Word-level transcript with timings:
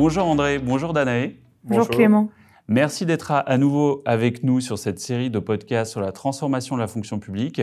Bonjour 0.00 0.26
André, 0.26 0.60
bonjour 0.60 0.92
Danae. 0.92 1.32
Bonjour, 1.64 1.88
Clément. 1.88 2.30
Merci 2.68 3.04
d'être 3.04 3.32
à, 3.32 3.58
nouveau 3.58 4.04
avec 4.06 4.44
nous 4.44 4.60
sur 4.60 4.78
cette 4.78 5.00
série 5.00 5.28
de 5.28 5.40
podcasts 5.40 5.90
sur 5.90 6.00
la 6.00 6.12
transformation 6.12 6.76
de 6.76 6.80
la 6.80 6.86
fonction 6.86 7.18
publique. 7.18 7.60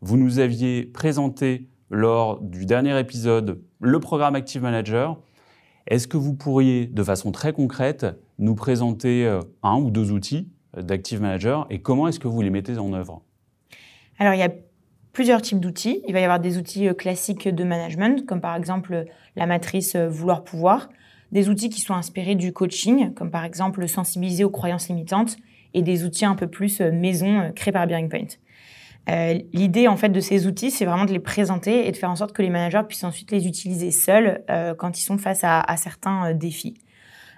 Vous 0.00 0.16
nous 0.16 0.40
aviez 0.40 0.82
présenté 0.82 1.68
lors 1.88 2.40
du 2.40 2.66
dernier 2.66 2.98
épisode 2.98 3.62
le 3.78 4.00
programme 4.00 4.34
Active 4.34 4.60
Manager. 4.60 5.20
Est-ce 5.86 6.08
que 6.08 6.16
vous 6.16 6.34
pourriez, 6.34 6.86
de 6.86 7.04
façon 7.04 7.30
très 7.30 7.52
concrète, 7.52 8.06
nous 8.40 8.56
présenter 8.56 9.24
euh, 9.24 9.38
un 9.62 9.76
ou 9.76 9.92
deux 9.92 10.10
outils 10.10 10.48
d'Active 10.76 11.20
Manager 11.20 11.68
et 11.70 11.80
comment 11.80 12.08
est-ce 12.08 12.18
que 12.18 12.26
vous 12.26 12.42
les 12.42 12.50
mettez 12.50 12.76
en 12.76 12.92
œuvre? 12.92 13.22
Alors, 14.18 14.34
il 14.34 14.40
y 14.40 14.42
a 14.42 14.50
plusieurs 15.12 15.42
types 15.42 15.60
d'outils. 15.60 16.02
Il 16.08 16.12
va 16.12 16.18
y 16.18 16.24
avoir 16.24 16.40
des 16.40 16.58
outils 16.58 16.88
euh, 16.88 16.94
classiques 16.94 17.46
de 17.46 17.62
management, 17.62 18.26
comme 18.26 18.40
par 18.40 18.56
exemple 18.56 19.04
la 19.36 19.46
matrice 19.46 19.94
euh, 19.94 20.08
vouloir-pouvoir, 20.08 20.88
des 21.32 21.48
outils 21.48 21.70
qui 21.70 21.80
sont 21.80 21.94
inspirés 21.94 22.34
du 22.34 22.52
coaching, 22.52 23.12
comme 23.14 23.30
par 23.30 23.44
exemple 23.44 23.86
sensibiliser 23.88 24.44
aux 24.44 24.50
croyances 24.50 24.88
limitantes, 24.88 25.36
et 25.74 25.82
des 25.82 26.04
outils 26.04 26.24
un 26.24 26.34
peu 26.34 26.46
plus 26.46 26.80
euh, 26.80 26.90
maison 26.90 27.52
créés 27.54 27.72
par 27.72 27.86
Bearing 27.86 28.08
Point. 28.08 28.28
Euh, 29.10 29.38
L'idée 29.52 29.88
en 29.88 29.96
fait 29.96 30.08
de 30.08 30.20
ces 30.20 30.46
outils, 30.46 30.70
c'est 30.70 30.84
vraiment 30.84 31.04
de 31.04 31.12
les 31.12 31.18
présenter 31.18 31.86
et 31.86 31.92
de 31.92 31.96
faire 31.96 32.10
en 32.10 32.16
sorte 32.16 32.32
que 32.32 32.42
les 32.42 32.50
managers 32.50 32.82
puissent 32.86 33.04
ensuite 33.04 33.30
les 33.30 33.46
utiliser 33.46 33.90
seuls 33.90 34.42
euh, 34.50 34.74
quand 34.74 34.98
ils 34.98 35.02
sont 35.02 35.18
face 35.18 35.40
à, 35.42 35.64
certains 35.76 36.32
défis. 36.34 36.74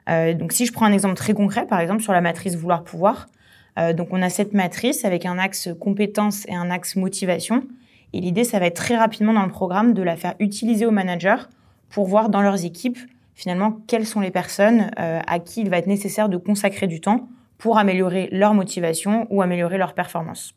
donc 0.09 0.53
si 0.53 0.67
je 0.67 0.73
prends 0.73 0.87
un 0.87 0.93
exemple 0.93 1.15
très 1.15 1.35
concret, 1.35 1.67
par 1.67 1.81
exemple 1.81 2.03
sur 2.03 2.13
la 2.13 2.21
matrice 2.21 2.57
vouloir-pouvoir, 2.57 3.29
euh, 3.79 3.93
donc 3.93 4.09
on 4.11 4.23
a 4.23 4.29
cette 4.29 4.53
matrice 4.53 5.05
avec 5.05 5.27
un 5.27 5.39
axe 5.39 5.69
compétences 5.79 6.47
et 6.49 6.55
un 6.55 6.71
axe 6.71 6.97
motivation. 6.97 7.65
Et 8.13 8.21
l'idée, 8.21 8.45
ça 8.45 8.59
va 8.59 8.67
être 8.67 8.77
très 8.77 8.97
rapidement 8.97 9.33
dans 9.33 9.45
le 9.45 9.51
programme 9.51 9.95
de 9.95 10.03
la 10.03 10.17
faire 10.17 10.35
utiliser 10.41 10.87
aux 10.87 10.91
managers 10.91 11.43
pour 11.91 12.07
voir 12.07 12.29
dans 12.29 12.43
leurs 12.43 12.65
équipes 12.65 12.99
finalement 13.41 13.79
quelles 13.87 14.07
sont 14.07 14.21
les 14.21 14.31
personnes 14.31 14.91
euh, 14.99 15.21
à 15.27 15.39
qui 15.39 15.63
il 15.63 15.71
va 15.71 15.79
être 15.79 15.87
nécessaire 15.87 16.29
de 16.29 16.37
consacrer 16.37 16.87
du 16.87 17.01
temps 17.01 17.29
pour 17.59 17.79
améliorer 17.79 18.29
leur 18.33 18.55
motivation 18.55 19.27
ou 19.31 19.43
améliorer 19.43 19.79
leur 19.79 19.95
performance. 19.95 20.55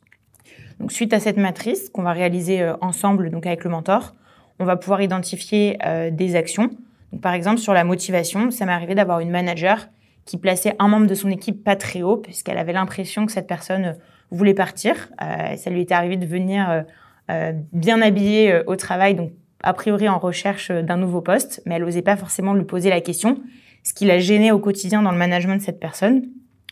Donc 0.79 0.91
suite 0.91 1.13
à 1.13 1.19
cette 1.19 1.37
matrice 1.37 1.89
qu'on 1.89 2.03
va 2.03 2.13
réaliser 2.13 2.61
euh, 2.61 2.75
ensemble 2.81 3.29
donc 3.29 3.45
avec 3.45 3.63
le 3.63 3.69
mentor, 3.69 4.13
on 4.59 4.65
va 4.65 4.75
pouvoir 4.75 5.01
identifier 5.01 5.77
des 6.11 6.35
actions. 6.35 6.69
Donc 7.11 7.21
par 7.21 7.33
exemple 7.33 7.57
sur 7.57 7.73
la 7.73 7.83
motivation, 7.83 8.51
ça 8.51 8.65
m'est 8.65 8.71
arrivé 8.71 8.93
d'avoir 8.93 9.19
une 9.19 9.31
manager 9.31 9.87
qui 10.25 10.37
plaçait 10.37 10.75
un 10.79 10.87
membre 10.87 11.07
de 11.07 11.15
son 11.15 11.29
équipe 11.29 11.63
pas 11.63 11.75
très 11.75 12.01
haut, 12.01 12.17
puisqu'elle 12.17 12.57
avait 12.57 12.73
l'impression 12.73 13.25
que 13.25 13.31
cette 13.31 13.47
personne 13.47 13.97
voulait 14.31 14.53
partir. 14.53 15.09
Euh, 15.21 15.55
ça 15.55 15.69
lui 15.69 15.81
était 15.81 15.93
arrivé 15.93 16.17
de 16.17 16.25
venir 16.25 16.69
euh, 16.69 16.81
euh 17.29 17.51
bien 17.71 18.01
habillée 18.01 18.51
euh, 18.51 18.63
au 18.67 18.75
travail, 18.75 19.15
donc 19.15 19.31
a 19.63 19.73
priori 19.73 20.07
en 20.09 20.19
recherche 20.19 20.71
d'un 20.71 20.97
nouveau 20.97 21.21
poste, 21.21 21.61
mais 21.65 21.75
elle 21.75 21.83
n'osait 21.83 22.01
pas 22.01 22.17
forcément 22.17 22.53
lui 22.53 22.65
poser 22.65 22.89
la 22.89 23.01
question, 23.01 23.41
ce 23.83 23.93
qui 23.93 24.05
la 24.05 24.19
gênait 24.19 24.51
au 24.51 24.59
quotidien 24.59 25.01
dans 25.01 25.11
le 25.11 25.17
management 25.17 25.57
de 25.57 25.61
cette 25.61 25.79
personne. 25.79 26.23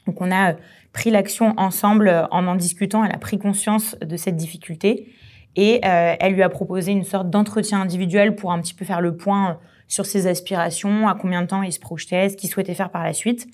Donc 0.07 0.21
on 0.21 0.31
a 0.31 0.55
pris 0.93 1.09
l'action 1.09 1.53
ensemble 1.57 2.27
en 2.31 2.47
en 2.47 2.55
discutant, 2.55 3.03
elle 3.03 3.15
a 3.15 3.17
pris 3.17 3.39
conscience 3.39 3.95
de 3.99 4.17
cette 4.17 4.35
difficulté 4.35 5.13
et 5.55 5.79
elle 5.83 6.33
lui 6.33 6.43
a 6.43 6.49
proposé 6.49 6.91
une 6.91 7.03
sorte 7.03 7.29
d'entretien 7.29 7.81
individuel 7.81 8.35
pour 8.35 8.51
un 8.51 8.61
petit 8.61 8.73
peu 8.73 8.85
faire 8.85 9.01
le 9.01 9.15
point 9.15 9.59
sur 9.91 10.05
ses 10.05 10.27
aspirations, 10.27 11.09
à 11.09 11.15
combien 11.15 11.41
de 11.41 11.47
temps 11.47 11.63
il 11.63 11.73
se 11.73 11.79
projetait, 11.79 12.29
ce 12.29 12.37
qu'il 12.37 12.49
souhaitait 12.49 12.73
faire 12.73 12.91
par 12.91 13.03
la 13.03 13.11
suite. 13.11 13.47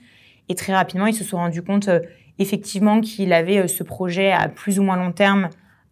Et 0.49 0.55
très 0.55 0.71
rapidement, 0.71 1.07
ils 1.07 1.15
se 1.15 1.23
sont 1.23 1.37
rendus 1.37 1.63
compte 1.63 1.87
euh, 1.87 1.99
effectivement 2.37 3.01
qu'il 3.01 3.33
avait 3.33 3.57
euh, 3.57 3.67
ce 3.67 3.83
projet 3.83 4.31
à 4.31 4.47
plus 4.47 4.79
ou 4.79 4.83
moins 4.83 4.97
long 4.97 5.11
terme, 5.11 5.49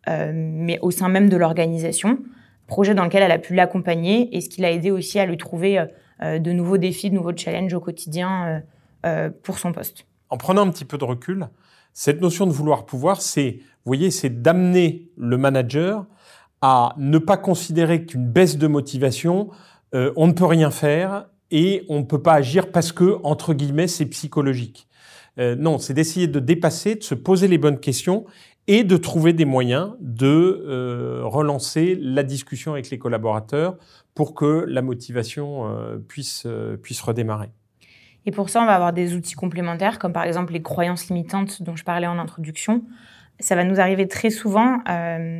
euh, 0.07 0.31
mais 0.33 0.77
au 0.83 0.91
sein 0.91 1.09
même 1.09 1.29
de 1.29 1.38
l'organisation, 1.38 2.19
projet 2.67 2.95
dans 2.95 3.03
lequel 3.03 3.23
elle 3.23 3.31
a 3.31 3.39
pu 3.39 3.53
l'accompagner 3.53 4.35
et 4.35 4.41
ce 4.41 4.49
qui 4.49 4.61
l'a 4.61 4.71
aidé 4.71 4.91
aussi 4.91 5.19
à 5.19 5.25
lui 5.25 5.38
trouver 5.38 5.85
de 6.21 6.52
nouveaux 6.52 6.77
défis, 6.77 7.09
de 7.09 7.16
nouveaux 7.16 7.35
challenges 7.35 7.73
au 7.73 7.80
quotidien 7.80 8.63
pour 9.44 9.59
son 9.59 9.72
poste. 9.72 10.05
En 10.30 10.38
prenant 10.38 10.61
un 10.61 10.72
petit 10.72 10.85
peu 10.85 10.97
de 10.97 11.03
recul, 11.03 11.47
cette 11.94 12.22
notion 12.22 12.47
de 12.47 12.51
vouloir 12.51 12.85
pouvoir, 12.85 13.22
c'est, 13.22 13.59
voyez, 13.85 14.12
c'est 14.12 14.41
d'amener 14.41 15.09
le 15.17 15.38
manager 15.38 16.06
à 16.62 16.95
ne 16.97 17.17
pas 17.17 17.38
considérer 17.38 18.06
qu'une 18.06 18.28
baisse 18.28 18.57
de 18.57 18.67
motivation 18.67 19.51
euh, 19.95 20.11
on 20.16 20.28
ne 20.28 20.34
peut 20.34 20.45
rien 20.45 20.72
faire 20.72 21.28
et 21.51 21.85
on 21.90 22.00
ne 22.00 22.03
peut 22.03 22.22
pas 22.22 22.34
agir 22.34 22.72
parce 22.72 22.91
que, 22.91 23.17
entre 23.23 23.53
guillemets, 23.53 23.88
c'est 23.88 24.06
psychologique. 24.06 24.88
Euh, 25.40 25.56
non, 25.56 25.78
c'est 25.78 25.94
d'essayer 25.94 26.28
de 26.28 26.40
dépasser, 26.40 26.95
de 26.95 27.03
se 27.03 27.16
poser 27.16 27.47
les 27.47 27.57
bonnes 27.57 27.79
questions 27.79 28.25
et 28.68 28.84
de 28.84 28.98
trouver 28.98 29.34
des 29.34 29.46
moyens 29.46 29.94
de 30.00 30.64
euh, 30.68 31.22
relancer 31.24 31.98
la 32.00 32.24
discussion 32.24 32.74
avec 32.74 32.90
les 32.90 32.98
collaborateurs 32.98 33.78
pour 34.14 34.34
que 34.34 34.66
la 34.68 34.81
motivation 34.81 35.70
puisse, 36.08 36.48
puisse 36.81 37.02
redémarrer. 37.02 37.50
Et 38.26 38.31
pour 38.31 38.50
ça, 38.50 38.62
on 38.62 38.66
va 38.66 38.74
avoir 38.74 38.94
des 38.94 39.14
outils 39.14 39.36
complémentaires, 39.36 40.00
comme 40.00 40.14
par 40.14 40.24
exemple 40.24 40.53
les 40.53 40.62
croyances 40.62 41.09
limitantes 41.09 41.62
dont 41.62 41.76
je 41.76 41.84
parlais 41.84 42.08
en 42.08 42.18
introduction. 42.18 42.84
Ça 43.42 43.56
va 43.56 43.66
nous 43.66 43.81
arriver 43.81 44.08
très 44.08 44.30
souvent 44.30 44.80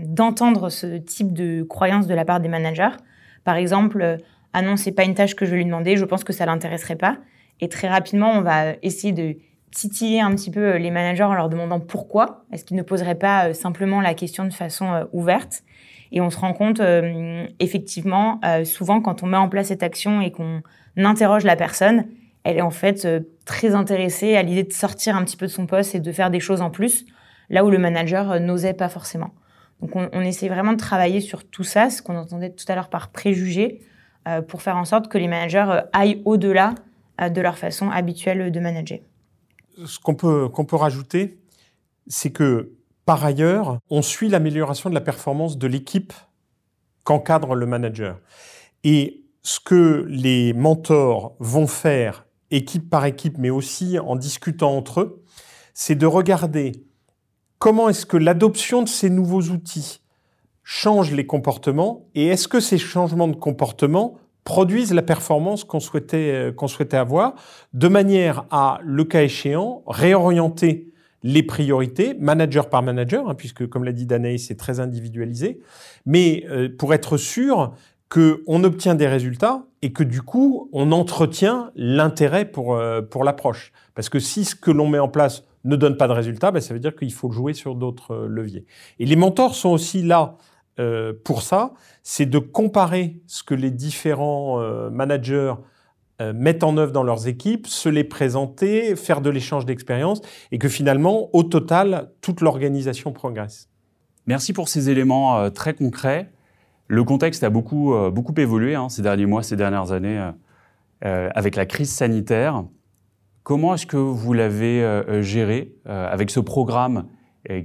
d'entendre 0.03 0.69
ce 0.69 0.97
type 0.97 1.31
de 1.31 1.63
croyances 1.63 2.06
de 2.06 2.13
la 2.13 2.25
part 2.25 2.42
des 2.42 2.50
managers. 2.50 2.97
Par 3.46 3.56
exemple, 3.56 4.18
ah 4.52 4.62
non, 4.62 4.78
c'est 4.78 4.92
pas 4.92 5.03
une 5.03 5.16
tâche 5.16 5.36
que 5.36 5.46
je 5.46 5.52
vais 5.52 5.57
lui 5.57 5.66
demander, 5.66 5.97
je 5.97 6.06
pense 6.06 6.24
que 6.24 6.34
ça 6.34 6.46
l'intéresserait 6.46 6.96
pas. 6.96 7.18
Et 7.62 7.69
très 7.69 7.88
rapidement, 7.88 8.31
on 8.31 8.42
va 8.42 8.74
essayer 8.84 9.13
de 9.13 9.36
titiller 9.75 10.21
un 10.21 10.31
petit 10.31 10.49
peu 10.49 10.73
euh, 10.73 10.77
les 10.77 10.89
managers 10.89 11.23
en 11.23 11.33
leur 11.33 11.49
demandant 11.49 11.79
pourquoi. 11.79 12.45
Est-ce 12.51 12.65
qu'ils 12.65 12.77
ne 12.77 12.81
poseraient 12.81 13.15
pas 13.15 13.49
euh, 13.49 13.53
simplement 13.53 14.01
la 14.01 14.13
question 14.13 14.45
de 14.45 14.53
façon 14.53 14.91
euh, 14.91 15.03
ouverte 15.11 15.63
Et 16.11 16.21
on 16.21 16.29
se 16.29 16.37
rend 16.37 16.53
compte, 16.53 16.81
effectivement, 17.59 18.39
souvent 18.63 19.01
quand 19.01 19.23
on 19.23 19.25
met 19.25 19.37
en 19.37 19.49
place 19.49 19.67
cette 19.67 19.83
action 19.83 20.21
et 20.21 20.31
qu'on 20.31 20.61
interroge 20.95 21.43
la 21.43 21.55
personne, 21.55 22.05
elle 22.43 22.57
est 22.57 22.61
en 22.61 22.69
fait 22.69 23.07
très 23.43 23.75
intéressée 23.75 24.35
à 24.35 24.43
l'idée 24.43 24.63
de 24.63 24.71
sortir 24.71 25.17
un 25.17 25.25
petit 25.25 25.35
peu 25.35 25.47
de 25.47 25.51
son 25.51 25.65
poste 25.65 25.95
et 25.95 25.99
de 25.99 26.11
faire 26.11 26.29
des 26.29 26.39
choses 26.39 26.61
en 26.61 26.69
plus, 26.69 27.05
là 27.49 27.65
où 27.65 27.69
le 27.69 27.79
manager 27.79 28.39
n'osait 28.39 28.75
pas 28.75 28.87
forcément. 28.87 29.31
Donc 29.81 29.95
on, 29.95 30.07
on 30.13 30.21
essaie 30.21 30.47
vraiment 30.47 30.73
de 30.73 30.77
travailler 30.77 31.19
sur 31.19 31.43
tout 31.43 31.65
ça, 31.65 31.89
ce 31.89 32.01
qu'on 32.01 32.15
entendait 32.15 32.51
tout 32.51 32.65
à 32.69 32.75
l'heure 32.75 32.89
par 32.89 33.09
préjugés, 33.09 33.81
pour 34.47 34.61
faire 34.61 34.77
en 34.77 34.85
sorte 34.85 35.09
que 35.09 35.17
les 35.17 35.27
managers 35.27 35.81
aillent 35.91 36.21
au-delà 36.23 36.75
de 37.19 37.41
leur 37.41 37.57
façon 37.57 37.89
habituelle 37.89 38.51
de 38.51 38.59
manager. 38.59 38.99
Ce 39.86 40.00
qu'on 40.00 40.16
peut, 40.16 40.50
peut 40.50 40.75
rajouter, 40.75 41.40
c'est 42.08 42.31
que 42.31 42.72
par 43.06 43.24
ailleurs, 43.24 43.80
on 43.90 44.02
suit 44.02 44.30
l'amélioration 44.30 44.90
de 44.90 44.96
la 44.96 45.02
performance 45.02 45.58
de 45.58 45.68
l'équipe 45.68 46.13
qu'encadre 47.03 47.53
le 47.53 47.66
manager. 47.66 48.19
Et 48.84 49.25
ce 49.44 49.59
que 49.59 50.06
les 50.09 50.53
mentors 50.53 51.36
vont 51.40 51.68
faire, 51.68 52.25
équipe 52.50 52.90
par 52.90 53.06
équipe, 53.06 53.38
mais 53.38 53.52
aussi 53.52 54.00
en 54.00 54.16
discutant 54.16 54.75
entre 54.75 55.02
eux, 55.02 55.24
c'est 55.74 55.96
de 55.96 56.06
regarder 56.07 56.72
comment 57.59 57.90
est-ce 57.90 58.06
que 58.06 58.18
l'adoption 58.18 58.81
de 58.81 58.90
ces 58.90 59.09
nouveaux 59.09 59.44
outils 59.44 60.02
change 60.63 61.12
les 61.12 61.28
comportements 61.28 62.07
et 62.16 62.28
est-ce 62.28 62.47
que 62.47 62.59
ces 62.59 62.80
changements 62.80 63.28
de 63.28 63.36
comportement 63.36 64.18
produisent 64.45 64.94
la 64.94 65.01
performance 65.01 65.66
qu'on 65.66 65.81
souhaitait, 65.81 66.31
euh, 66.31 66.51
qu'on 66.53 66.69
souhaitait 66.69 66.95
avoir, 66.95 67.33
de 67.73 67.89
manière 67.89 68.45
à, 68.51 68.79
le 68.83 69.03
cas 69.03 69.23
échéant, 69.23 69.83
réorienter 69.88 70.94
les 71.23 71.41
priorités, 71.41 72.13
manager 72.13 72.69
par 72.69 72.83
manager, 72.83 73.28
hein, 73.28 73.33
puisque 73.33 73.67
comme 73.67 73.83
l'a 73.83 73.91
dit 73.91 74.06
Danae, 74.06 74.38
c'est 74.38 74.56
très 74.56 74.79
individualisé, 74.79 75.59
mais 76.06 76.45
euh, 76.50 76.69
pour 76.69 76.94
être 76.94 77.17
sûr 77.17 77.73
qu'on 78.07 78.63
obtient 78.63 78.94
des 78.94 79.07
résultats 79.07 79.66
et 79.81 79.91
que 79.91 80.03
du 80.03 80.22
coup, 80.22 80.69
on 80.72 80.91
entretient 80.91 81.72
l'intérêt 81.75 82.45
pour, 82.45 82.75
euh, 82.75 83.01
pour 83.01 83.23
l'approche. 83.23 83.73
Parce 83.95 84.09
que 84.09 84.19
si 84.19 84.45
ce 84.45 84.53
que 84.53 84.69
l'on 84.69 84.88
met 84.88 85.00
en 85.00 85.07
place 85.07 85.44
ne 85.63 85.75
donne 85.75 85.97
pas 85.97 86.07
de 86.07 86.13
résultats, 86.13 86.51
ben, 86.51 86.62
ça 86.62 86.75
veut 86.75 86.79
dire 86.79 86.95
qu'il 86.95 87.12
faut 87.12 87.31
jouer 87.31 87.56
sur 87.56 87.73
d'autres 87.73 88.27
leviers. 88.27 88.67
Et 89.00 89.07
les 89.07 89.16
mentors 89.16 89.56
sont 89.56 89.69
aussi 89.69 90.03
là 90.03 90.38
euh, 90.80 91.13
pour 91.24 91.41
ça, 91.41 91.74
c'est 92.03 92.25
de 92.25 92.40
comparer 92.40 93.18
ce 93.28 93.44
que 93.44 93.53
les 93.53 93.72
différents 93.72 94.60
euh, 94.60 94.89
managers 94.89 95.54
euh, 96.22 96.33
mettent 96.33 96.63
en 96.63 96.77
œuvre 96.77 96.92
dans 96.92 97.04
leurs 97.04 97.27
équipes, 97.27 97.68
se 97.68 97.88
les 97.88 98.04
présenter, 98.04 98.95
faire 98.95 99.22
de 99.22 99.30
l'échange 99.30 99.66
d'expériences, 99.66 100.22
et 100.51 100.57
que 100.57 100.68
finalement, 100.68 101.30
au 101.33 101.44
total, 101.44 102.12
toute 102.22 102.42
l'organisation 102.42 103.13
progresse. 103.13 103.69
Merci 104.27 104.54
pour 104.54 104.68
ces 104.69 104.89
éléments 104.89 105.51
très 105.51 105.75
concrets. 105.75 106.31
Le 106.88 107.04
contexte 107.04 107.44
a 107.44 107.51
beaucoup, 107.51 107.94
beaucoup 108.12 108.33
évolué 108.38 108.74
hein, 108.74 108.89
ces 108.89 109.04
derniers 109.04 109.28
mois, 109.28 109.44
ces 109.44 109.56
dernières 109.56 109.92
années, 109.92 110.31
avec 111.01 111.56
la 111.56 111.68
crise 111.68 111.92
sanitaire. 111.92 112.63
Comment 113.44 113.75
est-ce 113.75 113.86
que 113.86 113.98
vous 113.98 114.33
l'avez 114.33 115.04
géré 115.21 115.75
avec 115.86 116.31
ce 116.31 116.39
programme 116.39 117.06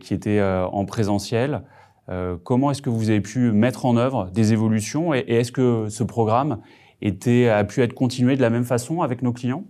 qui 0.01 0.13
était 0.13 0.43
en 0.43 0.85
présentiel? 0.85 1.63
Comment 2.43 2.71
est-ce 2.71 2.83
que 2.83 2.91
vous 2.91 3.11
avez 3.11 3.21
pu 3.21 3.53
mettre 3.53 3.87
en 3.87 3.97
œuvre 3.97 4.31
des 4.33 4.53
évolutions 4.53 5.15
et, 5.15 5.25
est-ce 5.29 5.53
que 5.53 5.89
ce 5.89 6.03
programme 6.03 6.61
a 7.03 7.65
pu 7.65 7.83
être 7.83 7.95
continué 7.95 8.37
de 8.37 8.43
la 8.43 8.51
même 8.51 8.65
façon 8.65 9.03
avec 9.03 9.23
nos 9.23 9.33
clients? 9.33 9.65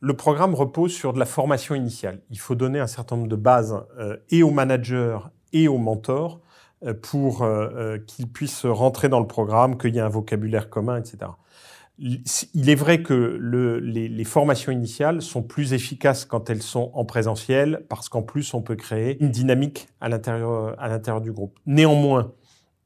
Le 0.00 0.14
programme 0.14 0.54
repose 0.54 0.92
sur 0.92 1.12
de 1.12 1.18
la 1.18 1.24
formation 1.24 1.74
initiale. 1.74 2.20
Il 2.30 2.38
faut 2.38 2.54
donner 2.54 2.80
un 2.80 2.86
certain 2.86 3.16
nombre 3.16 3.28
de 3.28 3.36
bases 3.36 3.82
euh, 3.98 4.16
et 4.30 4.42
aux 4.42 4.50
managers 4.50 5.18
et 5.52 5.68
aux 5.68 5.78
mentors 5.78 6.40
euh, 6.84 6.92
pour 6.92 7.46
qu'ils 8.06 8.28
puissent 8.28 8.66
rentrer 8.66 9.08
dans 9.08 9.20
le 9.20 9.26
programme, 9.26 9.78
qu'il 9.78 9.94
y 9.94 9.98
ait 9.98 10.02
un 10.02 10.08
vocabulaire 10.08 10.68
commun, 10.68 10.98
etc. 10.98 11.30
il 11.98 12.68
est 12.68 12.74
vrai 12.74 13.02
que 13.02 13.38
les, 13.82 14.24
formations 14.24 14.70
initiales 14.70 15.22
sont 15.22 15.42
plus 15.42 15.72
efficaces 15.72 16.24
quand 16.24 16.50
elles 16.50 16.62
sont 16.62 16.90
en 16.94 17.04
présentiel, 17.04 17.84
parce 17.88 18.08
qu'en 18.08 18.22
plus, 18.22 18.52
on 18.54 18.62
peut 18.62 18.76
créer 18.76 19.16
une 19.22 19.30
dynamique 19.30 19.88
à 20.00 20.08
l'intérieur, 20.08 21.20
du 21.20 21.32
groupe. 21.32 21.58
Néanmoins, 21.64 22.32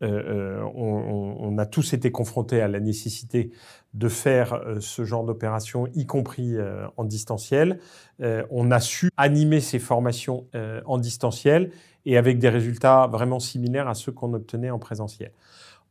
euh, 0.03 0.07
euh, 0.07 0.63
on, 0.75 1.59
a 1.59 1.67
tous 1.67 1.93
été 1.93 2.11
confrontés 2.11 2.63
à 2.63 2.69
la 2.69 2.81
nécessité 2.81 3.51
de 3.93 4.09
faire 4.09 4.55
euh, 4.55 4.81
ce 4.81 5.05
genre 5.05 5.25
d'opération, 5.25 5.89
y 5.95 6.07
compris 6.07 6.57
en 6.97 7.05
distanciel. 7.05 7.81
on 8.21 8.71
a 8.71 8.81
su 8.81 9.11
animer 9.17 9.61
ces 9.61 9.79
formations 9.79 10.47
en 10.87 10.99
distanciel 10.99 11.73
et 12.07 12.17
avec 12.17 12.39
des 12.39 12.49
résultats 12.49 13.09
vraiment 13.09 13.41
similaires 13.41 13.89
à 13.89 13.95
ceux 13.95 14.13
qu'on 14.13 14.33
obtenait 14.35 14.71
en 14.71 14.79
présentiel. 14.79 15.33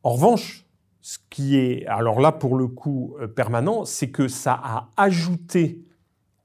En 0.03 0.11
revanche, 0.11 0.65
ce 1.01 1.17
qui 1.29 1.57
est, 1.57 1.85
alors 1.87 2.19
là 2.19 2.31
pour 2.31 2.57
le 2.57 2.67
coup, 2.67 3.15
euh, 3.21 3.27
permanent, 3.27 3.85
c'est 3.85 4.09
que 4.09 4.27
ça 4.27 4.59
a 4.61 4.89
ajouté 4.97 5.81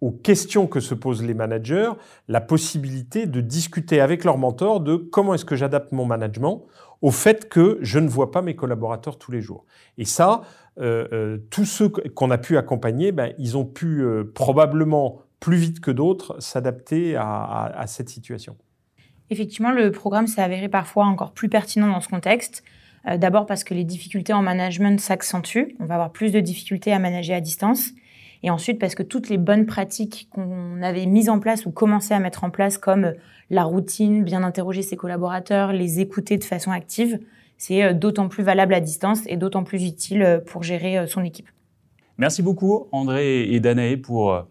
aux 0.01 0.13
questions 0.13 0.67
que 0.67 0.81
se 0.81 0.95
posent 0.95 1.23
les 1.23 1.35
managers 1.35 1.91
la 2.29 2.41
possibilité 2.41 3.27
de 3.27 3.41
discuter 3.41 4.01
avec 4.01 4.25
leur 4.25 4.39
mentor 4.39 4.81
de 4.81 4.97
comment 4.97 5.35
est-ce 5.35 5.45
que 5.45 5.57
j'adapte 5.57 5.93
mon 5.93 6.05
management 6.05 6.67
au 7.01 7.11
fait 7.11 7.49
que 7.49 7.79
je 7.81 7.99
ne 7.99 8.09
vois 8.09 8.31
pas 8.31 8.43
mes 8.43 8.55
collaborateurs 8.55 9.19
tous 9.19 9.33
les 9.33 9.41
jours. 9.41 9.65
Et 9.99 10.05
ça, 10.05 10.43
euh, 10.79 11.07
euh, 11.13 11.39
tous 11.51 11.65
ceux 11.65 11.89
qu'on 11.89 12.31
a 12.31 12.39
pu 12.39 12.57
accompagner, 12.57 13.13
ben, 13.13 13.33
ils 13.39 13.57
ont 13.57 13.65
pu 13.65 14.05
probablement 14.35 15.21
plus 15.41 15.57
vite 15.57 15.81
que 15.81 15.91
d'autres 15.91 16.41
s'adapter 16.41 17.17
à 17.17 17.85
cette 17.87 18.09
situation. 18.09 18.57
Effectivement, 19.31 19.73
le 19.73 19.91
programme 19.91 20.27
s'est 20.27 20.43
avéré 20.43 20.69
parfois 20.69 21.07
encore 21.07 21.33
plus 21.33 21.49
pertinent 21.49 21.89
dans 21.89 22.01
ce 22.01 22.09
contexte. 22.09 22.63
Euh, 23.09 23.17
d'abord 23.17 23.47
parce 23.47 23.65
que 23.65 23.75
les 23.75 23.85
difficultés 23.85 24.33
en 24.33 24.43
management 24.43 25.01
s'accentuent. 25.01 25.77
On 25.81 25.87
va 25.87 25.95
avoir 25.95 26.11
plus 26.11 26.33
de 26.33 26.41
difficultés 26.41 26.93
à 26.93 26.99
manager 26.99 27.37
à 27.37 27.41
distance. 27.41 27.91
Et 28.43 28.51
ensuite 28.51 28.79
parce 28.79 28.95
que 28.95 29.03
toutes 29.03 29.29
les 29.29 29.39
bonnes 29.39 29.67
pratiques 29.67 30.29
qu'on 30.31 30.83
avait 30.83 31.07
mises 31.07 31.29
en 31.29 31.39
place 31.39 31.65
ou 31.67 31.71
commencé 31.71 32.13
à 32.13 32.19
mettre 32.19 32.45
en 32.45 32.51
place, 32.51 32.77
comme 32.77 33.15
la 33.51 33.65
routine, 33.65 34.23
bien 34.23 34.43
interroger 34.43 34.83
ses 34.83 34.97
collaborateurs, 34.97 35.73
les 35.73 36.01
écouter 36.01 36.37
de 36.37 36.45
façon 36.45 36.71
active, 36.71 37.19
c'est 37.57 37.83
euh, 37.83 37.93
d'autant 37.95 38.29
plus 38.29 38.43
valable 38.43 38.75
à 38.75 38.81
distance 38.81 39.21
et 39.27 39.37
d'autant 39.37 39.65
plus 39.65 39.85
utile 39.87 40.23
euh, 40.23 40.41
pour 40.41 40.63
gérer 40.63 41.07
son 41.07 41.25
équipe. 41.25 41.49
Merci 42.17 42.43
beaucoup 42.43 42.87
André 42.93 43.43
et 43.43 43.59
Danae 43.59 43.97
pour, 43.97 44.47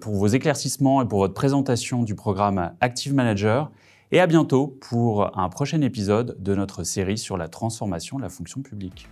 pour 0.00 0.14
vos 0.14 0.28
éclaircissements 0.28 1.02
et 1.02 1.08
pour 1.08 1.18
votre 1.18 1.34
présentation 1.34 2.04
du 2.04 2.14
programme 2.14 2.74
Active 2.80 3.12
Manager 3.12 3.72
et 4.12 4.20
à 4.20 4.26
bientôt 4.26 4.78
pour 4.80 5.36
un 5.38 5.48
prochain 5.48 5.80
épisode 5.80 6.36
de 6.38 6.54
notre 6.54 6.84
série 6.84 7.18
sur 7.18 7.36
la 7.36 7.48
transformation 7.48 8.16
de 8.18 8.22
la 8.22 8.28
fonction 8.28 8.62
publique. 8.62 9.08